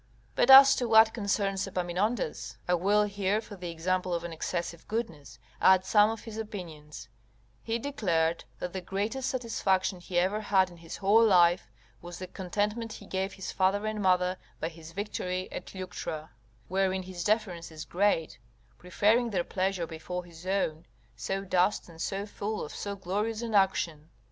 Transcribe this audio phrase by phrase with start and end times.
[0.33, 4.87] But as to what concerns Epaminondas, I will here, for the example of an excessive
[4.87, 7.07] goodness, add some of his opinions:
[7.61, 11.69] he declared, that the greatest satisfaction he ever had in his whole life,
[12.01, 16.31] was the contentment he gave his father and mother by his victory at Leuctra;
[16.67, 18.39] wherein his deference is great,
[18.79, 23.53] preferring their pleasure before his own, so dust and so full of so glorious an
[23.53, 24.09] action.